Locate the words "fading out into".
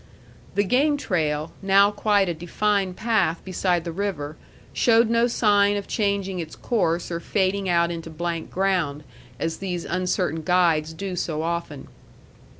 7.19-8.09